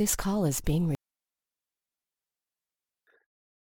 [0.00, 0.94] This call is being re-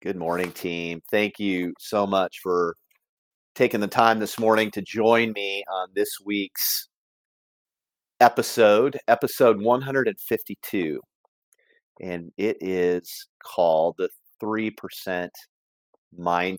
[0.01, 1.01] Good morning, team.
[1.11, 2.77] Thank you so much for
[3.57, 6.87] taking the time this morning to join me on this week's
[8.21, 11.01] episode, episode 152.
[12.01, 14.09] And it is called the
[14.41, 15.29] 3%
[16.17, 16.59] mindset.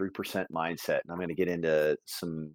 [0.00, 1.00] 3% mindset.
[1.02, 2.52] And I'm going to get into some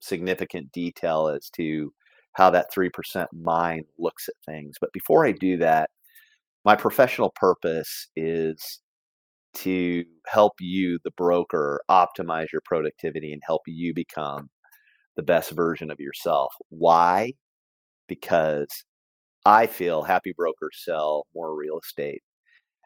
[0.00, 1.92] significant detail as to
[2.34, 4.76] how that 3% mind looks at things.
[4.80, 5.90] But before I do that,
[6.64, 8.80] my professional purpose is
[9.54, 14.48] to help you, the broker, optimize your productivity and help you become
[15.16, 16.54] the best version of yourself.
[16.70, 17.32] Why?
[18.08, 18.68] Because
[19.46, 22.22] I feel happy brokers sell more real estate.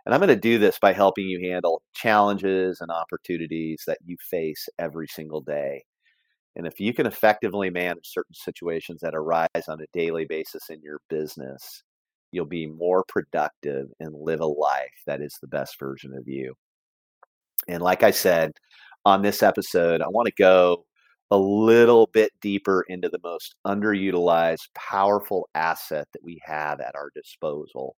[0.06, 4.16] And I'm going to do this by helping you handle challenges and opportunities that you
[4.30, 5.84] face every single day.
[6.56, 10.80] And if you can effectively manage certain situations that arise on a daily basis in
[10.82, 11.82] your business,
[12.32, 16.54] you'll be more productive and live a life that is the best version of you.
[17.68, 18.52] And like I said
[19.04, 20.86] on this episode, I want to go
[21.30, 27.10] a little bit deeper into the most underutilized, powerful asset that we have at our
[27.14, 27.96] disposal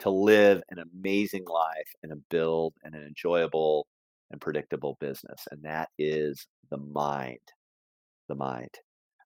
[0.00, 3.86] to live an amazing life and to build an enjoyable
[4.30, 5.46] and predictable business.
[5.50, 7.40] And that is the mind
[8.30, 8.70] the mind.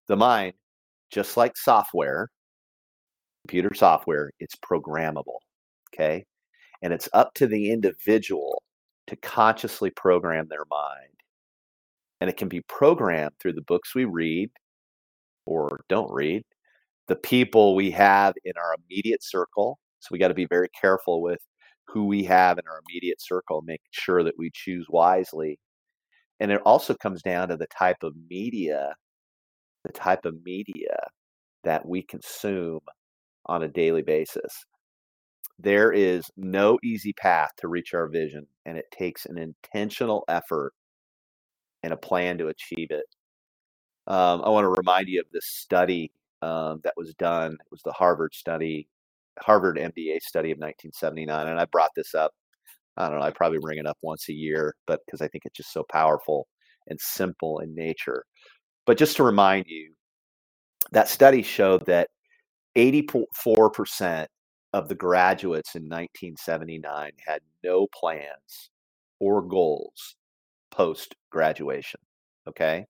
[0.09, 0.55] The mind,
[1.13, 2.29] just like software,
[3.47, 5.39] computer software, it's programmable.
[5.95, 6.25] Okay.
[6.83, 8.63] And it's up to the individual
[9.07, 11.13] to consciously program their mind.
[12.21, 14.51] And it can be programmed through the books we read
[15.47, 16.43] or don't read,
[17.07, 19.79] the people we have in our immediate circle.
[20.01, 21.41] So we got to be very careful with
[21.87, 25.59] who we have in our immediate circle, making sure that we choose wisely
[26.45, 28.95] and it also comes down to the type of media,
[29.83, 30.95] the type of media
[31.62, 32.81] that we consume
[33.47, 34.67] on a daily basis.
[35.59, 40.75] There is no easy path to reach our vision, and it takes an intentional effort
[41.83, 43.07] and a plan to achieve it.
[44.07, 47.52] Um, I want to remind you of this study um, that was done.
[47.52, 48.86] It was the Harvard study,
[49.40, 52.35] Harvard MBA study of 1979, and I brought this up
[52.97, 55.45] I don't know, I probably bring it up once a year, but because I think
[55.45, 56.47] it's just so powerful
[56.89, 58.25] and simple in nature.
[58.87, 59.93] But just to remind you,
[60.93, 62.09] that study showed that
[62.77, 64.27] 84%
[64.73, 68.71] of the graduates in 1979 had no plans
[69.21, 70.17] or goals
[70.71, 72.01] post graduation.
[72.49, 72.85] Okay.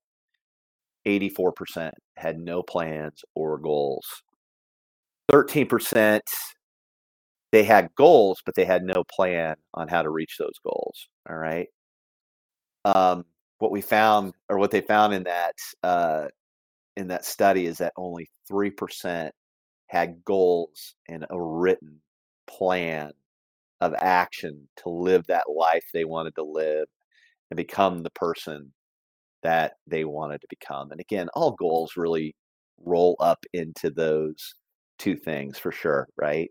[1.07, 4.07] 84% had no plans or goals.
[5.31, 6.21] 13%
[7.55, 11.09] they had goals, but they had no plan on how to reach those goals.
[11.31, 11.69] All right.
[12.85, 13.27] Um,
[13.61, 15.55] what we found, or what they found in that
[15.85, 16.29] uh,
[16.97, 19.35] in that study, is that only three percent
[19.89, 22.01] had goals and a written
[22.49, 23.13] plan
[23.81, 26.87] of action to live that life they wanted to live
[27.51, 28.73] and become the person
[29.43, 30.93] that they wanted to become.
[30.93, 32.35] And again, all goals really
[32.85, 34.55] roll up into those
[34.99, 36.51] two things for sure, right?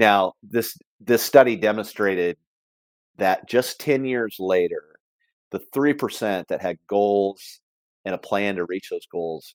[0.00, 2.38] Now, this this study demonstrated
[3.18, 4.96] that just 10 years later,
[5.50, 7.60] the 3% that had goals
[8.06, 9.54] and a plan to reach those goals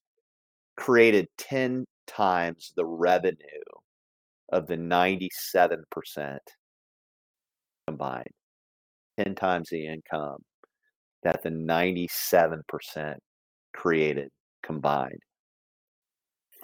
[0.78, 3.36] created 10 times the revenue
[4.50, 6.38] of the 97%
[7.88, 8.28] combined.
[9.18, 10.44] 10 times the income
[11.24, 13.16] that the 97%
[13.74, 14.30] created
[14.62, 15.22] combined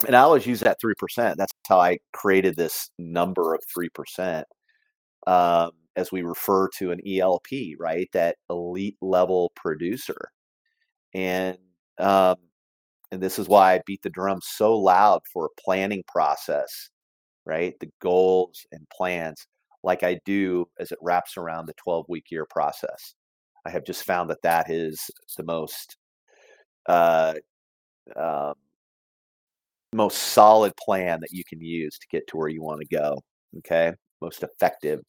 [0.04, 1.38] and I always use that three percent.
[1.38, 4.46] That's how I created this number of three percent,
[5.26, 8.08] um, as we refer to an ELP, right?
[8.12, 10.30] That elite level producer,
[11.14, 11.58] and
[11.98, 12.36] um,
[13.12, 16.90] and this is why I beat the drum so loud for a planning process,
[17.46, 17.74] right?
[17.80, 19.46] The goals and plans,
[19.84, 23.14] like I do as it wraps around the twelve week year process.
[23.66, 25.96] I have just found that that is the most
[26.88, 27.34] uh,
[28.16, 28.54] um,
[29.92, 33.18] most solid plan that you can use to get to where you want to go.
[33.58, 33.92] Okay.
[34.20, 35.00] Most effective.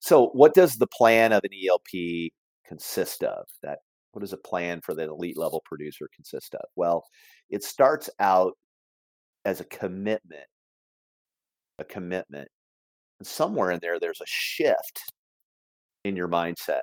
[0.00, 2.30] So, what does the plan of an ELP
[2.66, 3.46] consist of?
[3.62, 3.78] That
[4.12, 6.64] what does a plan for the elite level producer consist of?
[6.74, 7.04] Well,
[7.50, 8.54] it starts out
[9.44, 10.46] as a commitment,
[11.78, 12.48] a commitment.
[13.20, 15.00] And somewhere in there, there's a shift
[16.04, 16.82] in your mindset.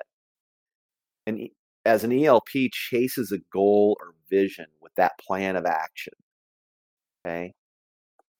[1.26, 1.48] And
[1.84, 6.14] as an ELP chases a goal or vision with that plan of action,
[7.26, 7.52] Okay.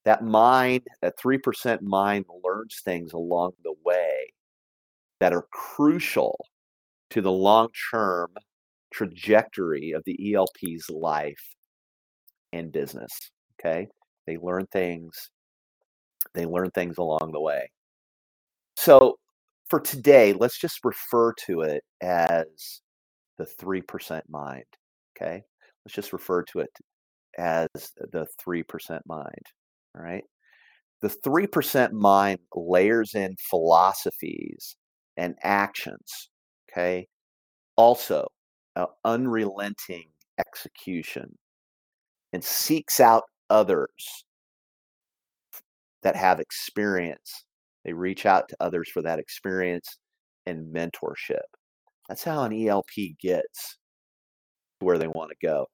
[0.04, 4.32] That mind, that 3% mind learns things along the way
[5.20, 6.38] that are crucial
[7.10, 8.30] to the long term
[8.92, 11.54] trajectory of the ELP's life
[12.52, 13.12] and business.
[13.60, 13.88] Okay.
[14.26, 15.30] They learn things
[16.34, 17.70] They learn things along the way.
[18.76, 19.18] So
[19.68, 22.80] for today, let's just refer to it as
[23.38, 24.64] the 3% mind.
[25.16, 25.42] Okay.
[25.84, 26.70] Let's just refer to it
[27.38, 29.46] as the 3% mind.
[29.94, 30.24] right?
[31.02, 34.76] The 3% mind layers in philosophies
[35.16, 36.30] and actions.
[36.70, 37.06] Okay.
[37.76, 38.26] Also,
[38.76, 40.08] uh, unrelenting
[40.38, 41.36] execution
[42.32, 44.24] and seeks out others
[46.02, 47.44] that have experience.
[47.84, 49.98] They reach out to others for that experience
[50.46, 51.42] and mentorship.
[52.08, 53.78] That's how an ELP gets
[54.80, 55.66] where they want to go.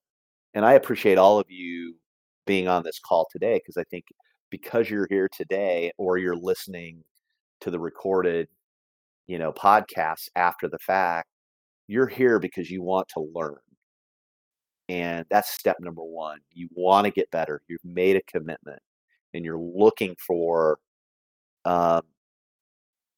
[0.54, 1.96] And I appreciate all of you
[2.46, 4.06] being on this call today because I think
[4.50, 7.04] because you're here today or you're listening
[7.60, 8.48] to the recorded,
[9.26, 11.28] you know, podcasts after the fact,
[11.86, 13.58] you're here because you want to learn.
[14.88, 16.40] And that's step number one.
[16.52, 17.62] You want to get better.
[17.68, 18.80] You've made a commitment
[19.34, 20.78] and you're looking for
[21.64, 22.02] um,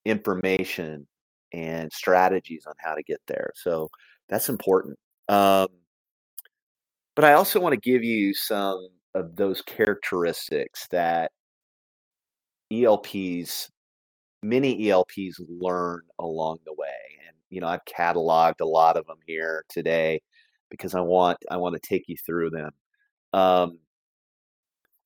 [0.04, 1.06] information
[1.52, 3.52] and strategies on how to get there.
[3.54, 3.88] So
[4.28, 4.98] that's important.
[5.28, 5.68] Um,
[7.14, 11.30] but I also want to give you some of those characteristics that
[12.72, 13.70] ELPs,
[14.42, 16.88] many ELPs learn along the way.
[17.26, 20.20] And, you know, I've cataloged a lot of them here today
[20.70, 22.70] because I want, I want to take you through them.
[23.34, 23.78] Um,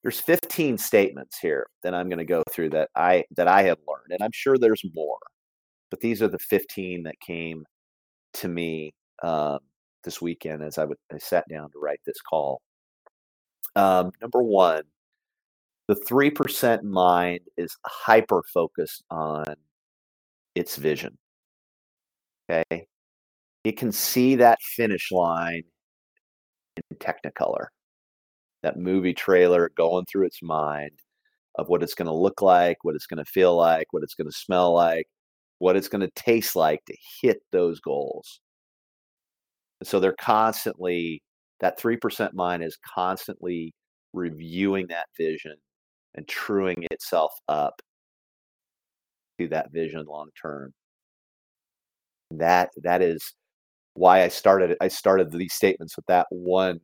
[0.02, 3.78] there's 15 statements here that I'm going to go through that I, that I have
[3.88, 5.18] learned, and I'm sure there's more,
[5.90, 7.64] but these are the 15 that came
[8.34, 8.94] to me,
[9.24, 9.58] um,
[10.06, 12.62] this weekend as I would I sat down to write this call.
[13.74, 14.84] Um, number one,
[15.88, 19.44] the three percent mind is hyper focused on
[20.54, 21.18] its vision.
[22.50, 22.86] Okay,
[23.64, 25.64] it can see that finish line
[26.90, 27.66] in Technicolor,
[28.62, 30.92] that movie trailer going through its mind
[31.58, 34.14] of what it's going to look like, what it's going to feel like, what it's
[34.14, 35.06] going to smell like,
[35.58, 38.40] what it's going to taste like to hit those goals.
[39.80, 41.22] And so they're constantly,
[41.60, 43.72] that 3% mind is constantly
[44.12, 45.56] reviewing that vision
[46.14, 47.80] and truing itself up
[49.38, 50.72] to that vision long term.
[52.32, 53.34] That that is
[53.94, 56.80] why I started I started these statements with that one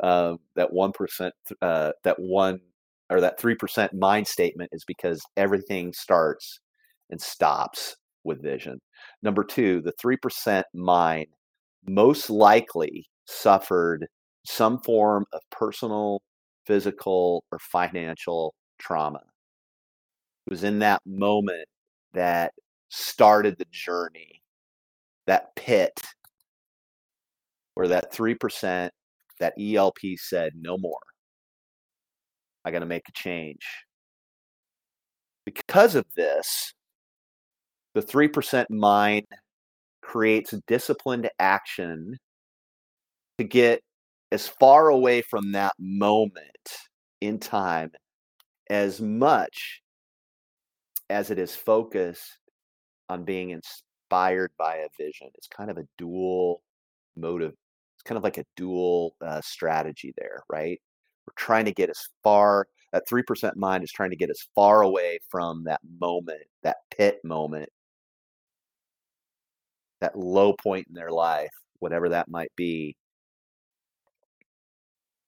[0.00, 2.60] uh, that one percent uh, that one
[3.10, 6.60] or that three percent mind statement is because everything starts
[7.10, 8.78] and stops with vision.
[9.22, 11.26] Number two, the three percent mind
[11.88, 14.06] most likely suffered
[14.44, 16.22] some form of personal,
[16.66, 19.20] physical, or financial trauma.
[20.46, 21.66] It was in that moment
[22.14, 22.52] that
[22.88, 24.42] started the journey,
[25.26, 26.00] that pit
[27.74, 28.90] where that 3%,
[29.38, 31.00] that ELP said, no more.
[32.64, 33.66] I got to make a change.
[35.46, 36.74] Because of this,
[37.94, 39.26] the 3% mind
[40.02, 42.16] creates disciplined action
[43.38, 43.82] to get
[44.32, 46.44] as far away from that moment
[47.20, 47.90] in time
[48.68, 49.82] as much
[51.08, 52.38] as it is focused
[53.08, 55.28] on being inspired by a vision.
[55.34, 56.62] It's kind of a dual
[57.16, 57.52] motive.
[57.96, 60.80] It's kind of like a dual uh, strategy there, right?
[61.26, 64.82] We're trying to get as far, that 3% mind is trying to get as far
[64.82, 67.68] away from that moment, that pit moment,
[70.00, 72.96] that low point in their life, whatever that might be,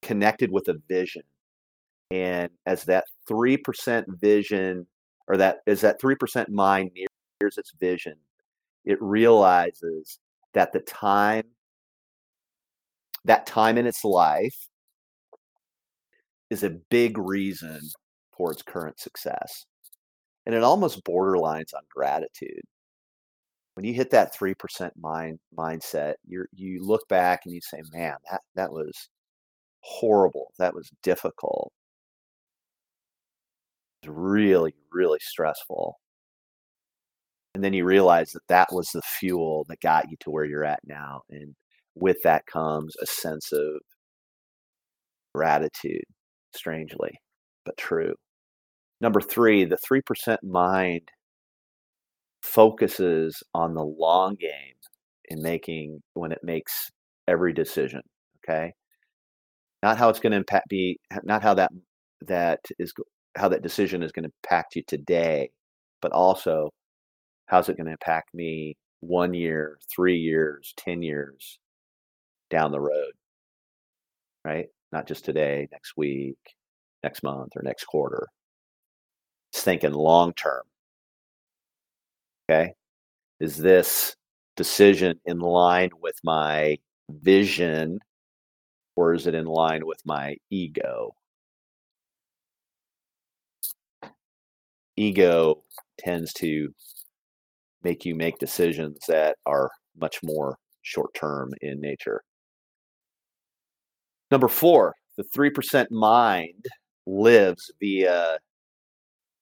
[0.02, 1.22] connected with a vision.
[2.10, 4.86] And as that 3% vision,
[5.28, 8.14] or that as that 3% mind nears its vision,
[8.84, 10.18] it realizes
[10.54, 11.44] that the time,
[13.24, 14.68] that time in its life
[16.50, 17.80] is a big reason
[18.36, 19.64] for its current success.
[20.44, 22.60] And it almost borderlines on gratitude
[23.74, 28.16] when you hit that 3% mind mindset, you you look back and you say, man,
[28.30, 29.08] that, that was
[29.80, 30.52] horrible.
[30.58, 31.72] That was difficult.
[34.02, 35.98] It was really, really stressful.
[37.54, 40.64] And then you realize that that was the fuel that got you to where you're
[40.64, 41.22] at now.
[41.30, 41.54] And
[41.94, 43.80] with that comes a sense of
[45.34, 46.04] gratitude,
[46.54, 47.12] strangely,
[47.64, 48.14] but true.
[49.00, 51.10] Number three, the 3% mind
[52.42, 54.74] focuses on the long game
[55.26, 56.90] in making when it makes
[57.28, 58.02] every decision
[58.44, 58.72] okay?
[59.82, 61.70] Not how it's going to impact be not how that
[62.22, 62.92] that is
[63.36, 65.50] how that decision is going to impact you today
[66.00, 66.70] but also
[67.46, 71.58] how's it going to impact me one year three years ten years
[72.50, 73.12] down the road
[74.44, 74.66] right?
[74.90, 76.38] Not just today next week
[77.02, 78.28] next month or next quarter.
[79.52, 80.62] It's thinking long term.
[82.48, 82.74] Okay.
[83.40, 84.16] Is this
[84.56, 86.76] decision in line with my
[87.10, 87.98] vision
[88.96, 91.14] or is it in line with my ego?
[94.96, 95.64] Ego
[95.98, 96.68] tends to
[97.82, 102.22] make you make decisions that are much more short term in nature.
[104.30, 106.64] Number four, the 3% mind
[107.06, 108.38] lives via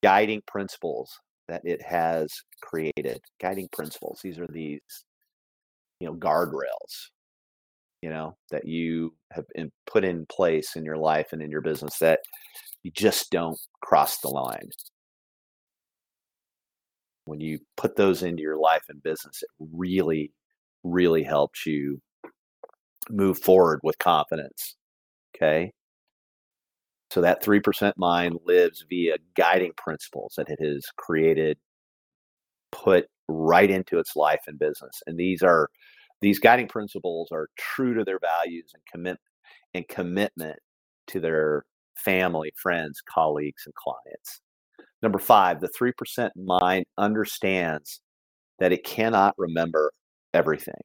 [0.02, 3.20] guiding principles that it has created.
[3.40, 4.20] Guiding principles.
[4.22, 4.80] These are these,
[5.98, 7.10] you know, guardrails,
[8.02, 11.60] you know, that you have in, put in place in your life and in your
[11.60, 12.20] business that
[12.84, 14.70] you just don't cross the line.
[17.24, 20.32] When you put those into your life and business, it really,
[20.84, 22.00] really helps you
[23.10, 24.76] move forward with confidence.
[25.34, 25.72] Okay.
[27.10, 31.58] So that 3% mind lives via guiding principles that it has created,
[32.70, 35.02] put right into its life and business.
[35.06, 35.68] And these are
[36.20, 39.18] these guiding principles are true to their values and commit
[39.74, 40.58] and commitment
[41.08, 41.64] to their
[41.96, 44.40] family, friends, colleagues, and clients.
[45.02, 48.00] Number five, the 3% mind understands
[48.58, 49.92] that it cannot remember
[50.34, 50.80] everything.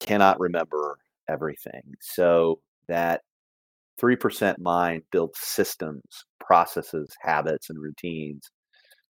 [0.00, 1.82] Cannot remember everything.
[2.00, 3.20] So that
[4.02, 6.02] 3% mind builds systems,
[6.40, 8.50] processes, habits, and routines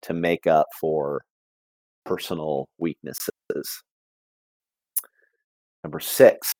[0.04, 1.24] to make up for
[2.06, 3.32] personal weaknesses.
[5.84, 6.54] Number six,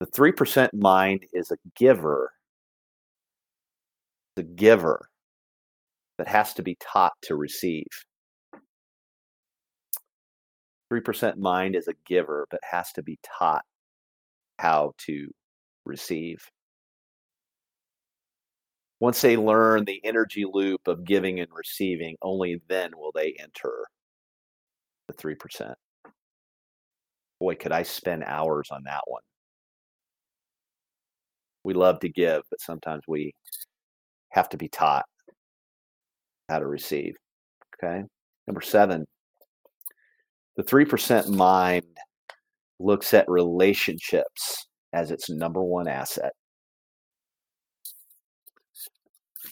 [0.00, 2.32] the 3% mind is a giver.
[4.36, 5.08] The giver
[6.18, 7.86] that has to be taught to receive.
[10.92, 13.64] 3% mind is a giver, but has to be taught
[14.58, 15.30] how to
[15.86, 16.44] receive.
[19.00, 23.84] Once they learn the energy loop of giving and receiving, only then will they enter
[25.06, 25.74] the 3%.
[27.38, 29.22] Boy, could I spend hours on that one.
[31.64, 33.34] We love to give, but sometimes we
[34.30, 35.04] have to be taught
[36.48, 37.16] how to receive.
[37.74, 38.02] Okay.
[38.46, 39.06] Number seven,
[40.56, 41.84] the 3% mind
[42.78, 44.66] looks at relationships
[44.96, 46.32] as its number one asset.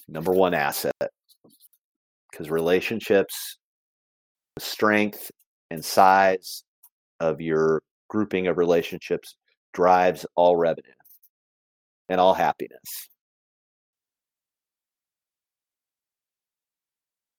[0.08, 0.94] Number one asset.
[2.30, 3.58] Because relationships,
[4.56, 5.30] the strength
[5.70, 6.64] and size
[7.20, 9.36] of your grouping of relationships
[9.74, 10.90] drives all revenue
[12.08, 13.08] and all happiness.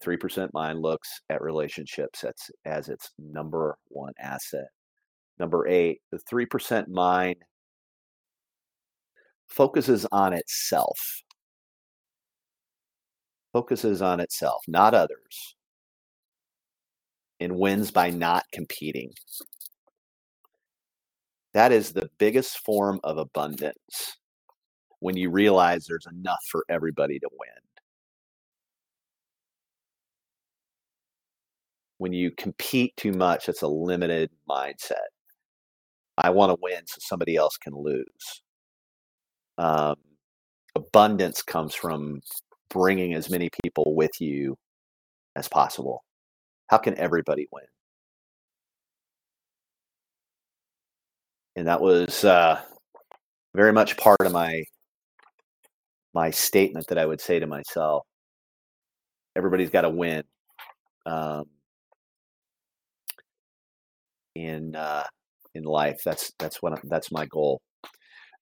[0.06, 2.36] 3% mind looks at relationships as,
[2.66, 4.68] as its number one asset.
[5.40, 7.38] Number eight, the 3% mind
[9.48, 11.24] focuses on itself.
[13.54, 15.56] Focuses on itself, not others,
[17.40, 19.12] and wins by not competing.
[21.54, 24.18] That is the biggest form of abundance
[25.00, 27.50] when you realize there's enough for everybody to win.
[31.98, 34.96] When you compete too much, it's a limited mindset.
[36.18, 38.42] I want to win so somebody else can lose
[39.58, 39.96] um,
[40.76, 42.22] abundance comes from
[42.70, 44.58] bringing as many people with you
[45.36, 46.04] as possible.
[46.68, 47.66] How can everybody win?
[51.56, 52.62] And that was uh,
[53.56, 54.64] very much part of my
[56.14, 58.06] my statement that I would say to myself.
[59.36, 60.24] Everybody's got to win.
[61.06, 61.46] Um,
[64.36, 65.04] in uh,
[65.54, 67.62] in life, that's that's what that's my goal.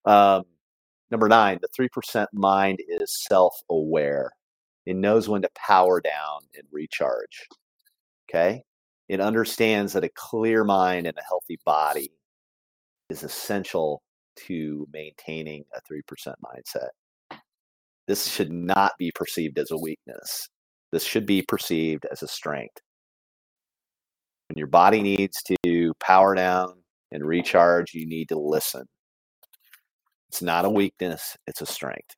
[0.05, 0.43] Um,
[1.13, 4.32] Number nine, the 3% mind is self aware.
[4.88, 7.48] It knows when to power down and recharge.
[8.27, 8.63] Okay.
[9.10, 12.10] It understands that a clear mind and a healthy body
[13.12, 14.01] is essential
[14.48, 16.89] to maintaining a 3% mindset.
[18.08, 20.50] This should not be perceived as a weakness.
[20.91, 22.82] This should be perceived as a strength.
[24.50, 26.74] When your body needs to power down
[27.12, 28.88] and recharge, you need to listen.
[30.34, 32.16] It's not a weakness, it's a strength.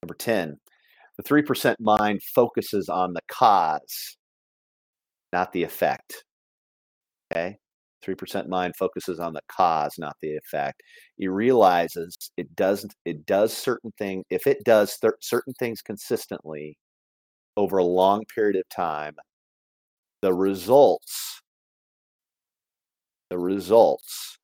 [0.00, 0.60] Number 10,
[1.16, 4.16] the 3% mind focuses on the cause,
[5.32, 6.22] not the effect.
[7.32, 7.56] Okay?
[8.06, 10.80] 3% mind focuses on the cause, not the effect.
[11.16, 16.78] He realizes it doesn't it does certain things if it does th- certain things consistently
[17.56, 19.16] over a long period of time,
[20.22, 21.42] the results
[23.30, 24.38] the results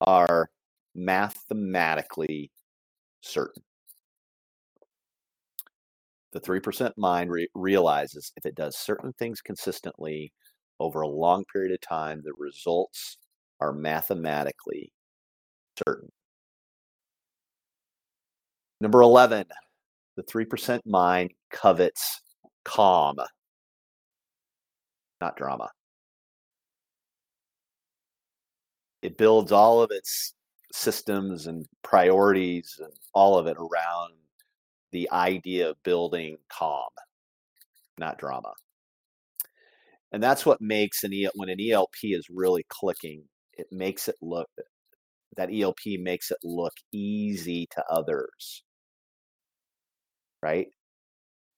[0.00, 0.50] are
[0.94, 2.50] mathematically
[3.20, 3.62] certain.
[6.32, 10.32] The 3% mind re- realizes if it does certain things consistently
[10.78, 13.18] over a long period of time, the results
[13.60, 14.92] are mathematically
[15.86, 16.10] certain.
[18.80, 19.44] Number 11,
[20.16, 22.22] the 3% mind covets
[22.64, 23.16] calm,
[25.20, 25.70] not drama.
[29.02, 30.34] It builds all of its
[30.72, 34.14] systems and priorities and all of it around
[34.92, 36.90] the idea of building calm,
[37.98, 38.52] not drama.
[40.12, 43.22] And that's what makes an EL, when an ELP is really clicking,
[43.54, 44.48] it makes it look
[45.36, 48.64] that ELP makes it look easy to others.
[50.42, 50.68] Right?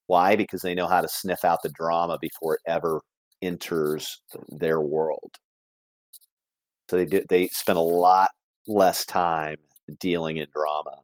[0.06, 0.36] Why?
[0.36, 3.00] Because they know how to sniff out the drama before it ever
[3.40, 5.30] enters their world.
[6.92, 8.28] So they do, they spend a lot
[8.66, 9.56] less time
[9.98, 10.98] dealing in drama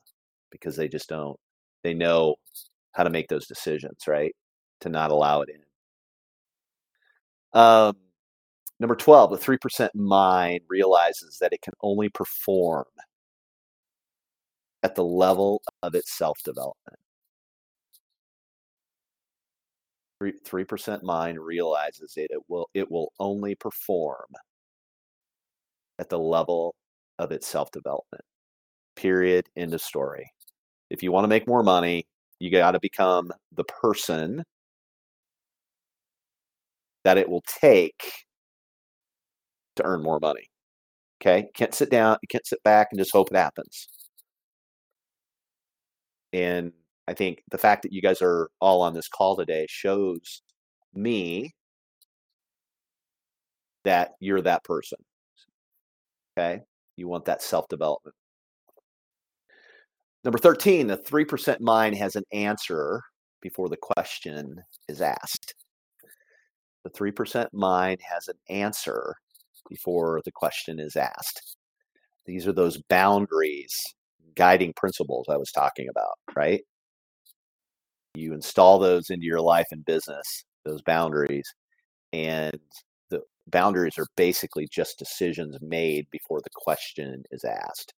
[0.50, 1.40] because they just don't
[1.82, 2.36] they know
[2.92, 4.36] how to make those decisions, right?
[4.82, 5.62] To not allow it in.
[7.58, 7.96] Um,
[8.78, 12.84] number 12, the 3% mind realizes that it can only perform
[14.82, 16.98] at the level of its self development.
[20.44, 24.26] 3 percent mind realizes it, it will it will only perform
[25.98, 26.74] at the level
[27.18, 28.24] of its self development.
[28.96, 29.48] Period.
[29.56, 30.30] End of story.
[30.90, 32.06] If you want to make more money,
[32.38, 34.44] you got to become the person
[37.04, 38.12] that it will take
[39.76, 40.48] to earn more money.
[41.20, 41.48] Okay?
[41.54, 43.88] Can't sit down, you can't sit back and just hope it happens.
[46.32, 46.72] And
[47.08, 50.42] I think the fact that you guys are all on this call today shows
[50.94, 51.52] me
[53.84, 54.98] that you're that person.
[56.38, 56.60] Okay?
[56.96, 58.14] You want that self development.
[60.24, 63.02] Number 13, the 3% mind has an answer
[63.40, 64.56] before the question
[64.88, 65.54] is asked.
[66.84, 69.14] The 3% mind has an answer
[69.68, 71.56] before the question is asked.
[72.26, 73.74] These are those boundaries,
[74.34, 76.62] guiding principles I was talking about, right?
[78.14, 81.48] You install those into your life and business, those boundaries,
[82.12, 82.58] and
[83.50, 87.94] boundaries are basically just decisions made before the question is asked.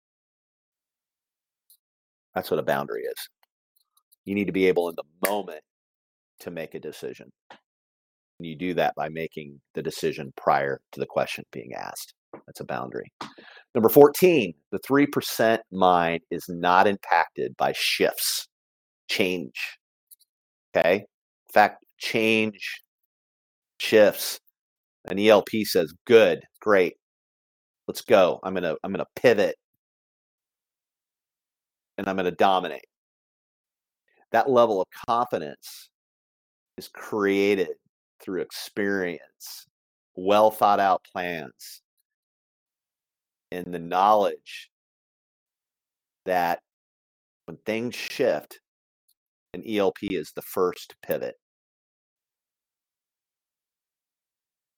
[2.36, 3.30] That's what a boundary is.
[4.26, 5.62] You need to be able in the moment
[6.42, 7.32] to make a decision.
[7.50, 12.14] And you do that by making the decision prior to the question being asked.
[12.46, 13.12] That's a boundary.
[13.76, 18.48] Number 14, the 3% mind is not impacted by shifts,
[19.10, 19.78] change.
[20.76, 20.96] Okay?
[20.96, 22.82] In fact, change
[23.80, 24.40] shifts.
[25.06, 26.96] An ELP says, good, great.
[27.88, 28.40] Let's go.
[28.44, 29.56] I'm gonna I'm gonna pivot
[31.98, 32.86] and I'm to dominate.
[34.32, 35.90] That level of confidence
[36.78, 37.70] is created
[38.22, 39.66] through experience,
[40.16, 41.82] well thought out plans,
[43.52, 44.70] and the knowledge
[46.26, 46.60] that
[47.46, 48.60] when things shift,
[49.54, 51.36] an ELP is the first pivot.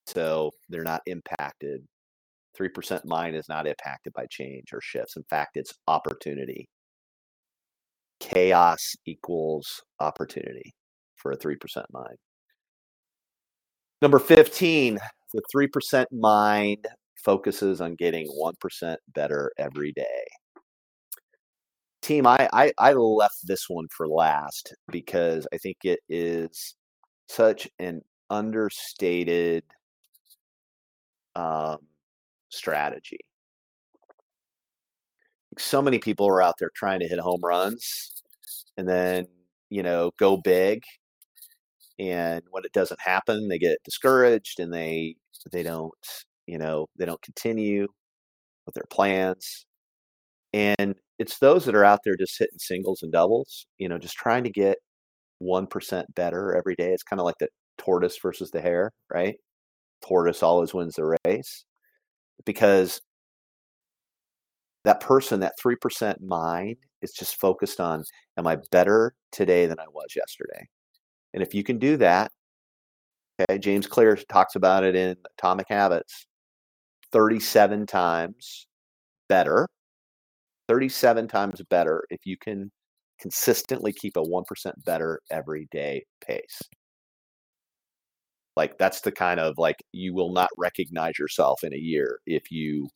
[0.06, 1.86] So they're not impacted.
[2.58, 5.16] 3% mind is not impacted by change or shifts.
[5.16, 6.68] In fact, it's opportunity
[8.22, 10.72] chaos equals opportunity
[11.16, 11.56] for a 3%
[11.92, 12.16] mind.
[14.00, 14.98] Number 15,
[15.32, 16.86] the 3% mind
[17.24, 20.26] focuses on getting 1% better every day.
[22.00, 26.74] Team, I, I, I left this one for last because I think it is
[27.28, 29.62] such an understated
[31.36, 31.78] um,
[32.50, 33.18] strategy.
[35.58, 38.12] So many people are out there trying to hit home runs
[38.76, 39.26] and then
[39.70, 40.82] you know go big
[41.98, 45.14] and when it doesn't happen they get discouraged and they
[45.52, 45.92] they don't
[46.46, 47.86] you know they don't continue
[48.66, 49.66] with their plans.
[50.54, 54.16] And it's those that are out there just hitting singles and doubles you know just
[54.16, 54.78] trying to get
[55.42, 56.92] 1% better every day.
[56.92, 59.36] It's kind of like the tortoise versus the hare right
[60.02, 61.64] tortoise always wins the race
[62.44, 63.00] because
[64.84, 68.04] that person, that 3% mind is just focused on,
[68.36, 70.66] am I better today than I was yesterday?
[71.34, 72.32] And if you can do that,
[73.40, 76.26] okay, James Clear talks about it in Atomic Habits
[77.12, 78.66] 37 times
[79.28, 79.68] better,
[80.68, 82.70] 37 times better if you can
[83.20, 84.44] consistently keep a 1%
[84.84, 86.60] better every day pace.
[88.56, 92.50] Like that's the kind of like you will not recognize yourself in a year if
[92.50, 92.88] you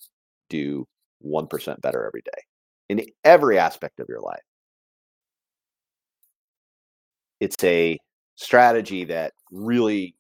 [0.51, 0.87] do
[1.21, 2.43] 1% better every day.
[2.91, 4.43] in every aspect of your life.
[7.41, 7.99] It's a
[8.37, 10.15] strategy that really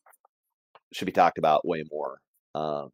[0.93, 2.21] should be talked about way more.
[2.55, 2.91] Um,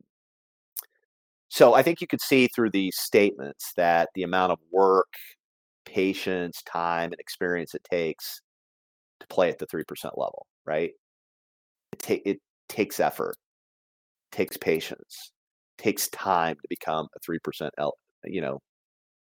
[1.49, 5.13] so I think you could see through these statements that the amount of work,
[5.87, 8.43] patience, time, and experience it takes
[9.21, 10.93] to play at the 3% level, right?
[11.93, 13.37] It, ta- it takes effort,
[14.33, 15.33] takes patience,
[15.79, 18.61] takes time to become a 3% L, you know,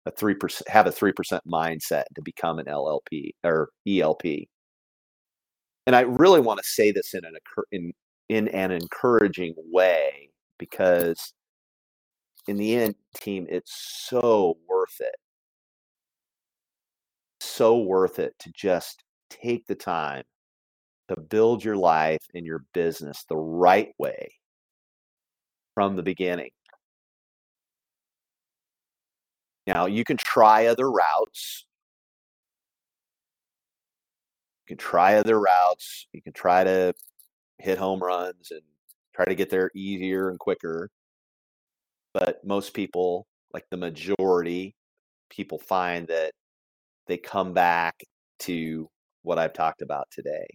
[0.07, 4.49] a 3% have a 3% mindset to become an LLP or ELP.
[5.87, 7.35] And I really want to say this in an
[7.73, 7.93] in
[8.29, 11.33] in an encouraging way because
[12.49, 13.73] in the end team it's
[14.09, 15.17] so worth it.
[17.41, 20.25] So worth it to just take the time
[21.15, 24.33] to build your life and your business the right way
[25.75, 26.51] from the beginning.
[29.67, 31.67] Now, you can try other routes.
[34.65, 36.07] You can try other routes.
[36.13, 36.95] You can try to
[37.59, 38.63] hit home runs and
[39.15, 40.91] try to get there easier and quicker.
[42.13, 44.75] But most people, like the majority,
[45.31, 46.33] people find that
[47.07, 48.03] they come back
[48.41, 48.89] to
[49.23, 50.47] what I've talked about today.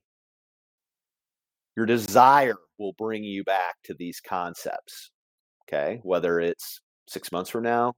[1.78, 5.12] Your desire will bring you back to these concepts.
[5.70, 6.00] Okay.
[6.02, 7.94] Whether it's six months from now,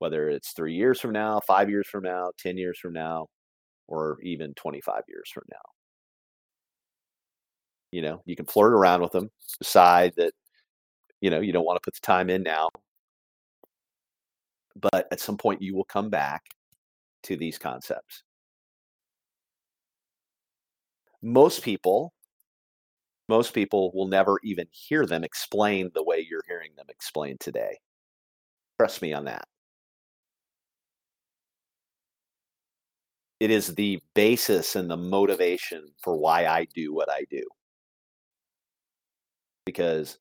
[0.00, 3.26] whether it's three years from now, five years from now, 10 years from now,
[3.88, 5.58] or even 25 years from now.
[7.90, 10.32] You know, you can flirt around with them, decide that,
[11.22, 12.68] you know, you don't want to put the time in now.
[14.78, 16.42] But at some point, you will come back
[17.22, 18.22] to these concepts.
[21.22, 22.12] Most people,
[23.28, 27.78] most people will never even hear them explained the way you're hearing them explained today.
[28.78, 29.46] Trust me on that.
[33.40, 37.42] it is the basis and the motivation for why I do what I do.
[39.66, 40.18] Because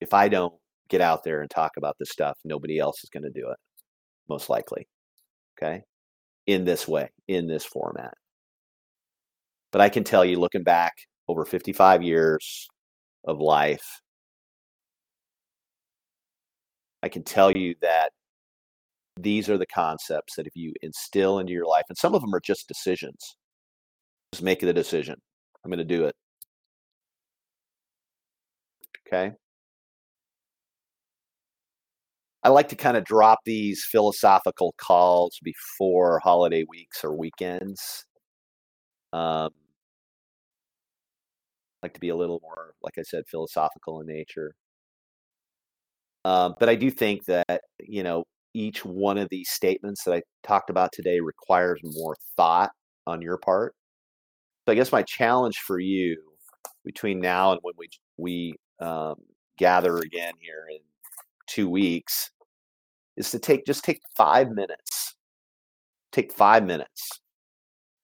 [0.00, 0.54] if I don't
[0.88, 3.56] get out there and talk about this stuff, nobody else is going to do it,
[4.28, 4.86] most likely.
[5.58, 5.82] Okay.
[6.46, 8.14] In this way, in this format.
[9.72, 10.94] But I can tell you, looking back
[11.28, 12.68] over 55 years
[13.24, 14.00] of life,
[17.02, 18.10] I can tell you that
[19.18, 22.34] these are the concepts that if you instill into your life, and some of them
[22.34, 23.36] are just decisions,
[24.32, 25.16] just make the decision.
[25.64, 26.14] I'm going to do it.
[29.06, 29.32] Okay.
[32.42, 38.04] I like to kind of drop these philosophical calls before holiday weeks or weekends.
[39.12, 39.50] Um,
[41.86, 44.54] like to be a little more, like I said, philosophical in nature.
[46.24, 50.22] Um, but I do think that you know each one of these statements that I
[50.42, 52.70] talked about today requires more thought
[53.06, 53.74] on your part.
[54.64, 56.16] So I guess my challenge for you
[56.84, 59.16] between now and when we we um,
[59.58, 60.78] gather again here in
[61.46, 62.30] two weeks
[63.16, 65.14] is to take just take five minutes,
[66.12, 67.20] take five minutes,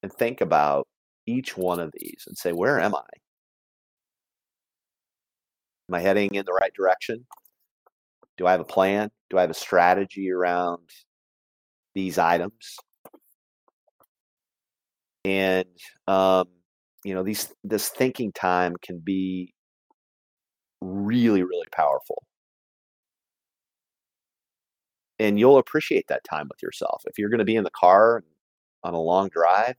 [0.02, 0.86] and think about
[1.26, 3.06] each one of these and say, where am I?
[5.92, 7.26] Am I heading in the right direction?
[8.38, 9.10] Do I have a plan?
[9.28, 10.88] Do I have a strategy around
[11.94, 12.78] these items?
[15.26, 15.66] And
[16.08, 16.48] um,
[17.04, 19.52] you know, these this thinking time can be
[20.80, 22.22] really, really powerful.
[25.18, 27.02] And you'll appreciate that time with yourself.
[27.04, 28.24] If you're going to be in the car
[28.82, 29.74] on a long drive,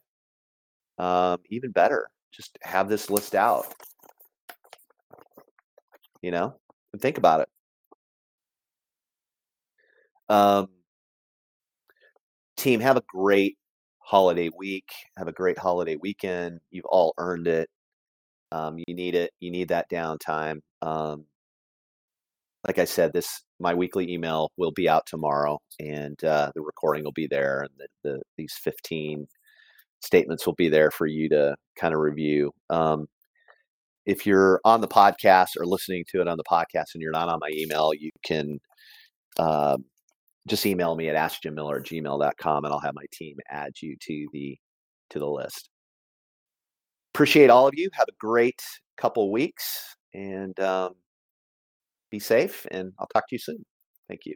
[0.99, 2.11] um, even better.
[2.31, 3.65] Just have this list out,
[6.23, 6.55] you know,
[6.93, 7.49] and think about it.
[10.29, 10.69] Um,
[12.57, 13.57] team, have a great
[13.99, 14.89] holiday week.
[15.17, 16.59] Have a great holiday weekend.
[16.71, 17.69] You've all earned it.
[18.51, 19.31] Um, you need it.
[19.39, 20.59] You need that downtime.
[20.81, 21.25] Um,
[22.65, 27.03] like I said, this my weekly email will be out tomorrow, and uh, the recording
[27.03, 29.27] will be there, and the, the, these fifteen
[30.01, 32.51] statements will be there for you to kind of review.
[32.69, 33.07] Um,
[34.05, 37.29] if you're on the podcast or listening to it on the podcast and you're not
[37.29, 38.59] on my email, you can
[39.39, 39.85] um,
[40.47, 44.27] just email me at askjimmiller at gmail.com and I'll have my team add you to
[44.33, 44.57] the
[45.11, 45.69] to the list.
[47.13, 47.89] Appreciate all of you.
[47.93, 48.61] Have a great
[48.97, 50.93] couple weeks and um,
[52.09, 53.63] be safe and I'll talk to you soon.
[54.07, 54.35] Thank you.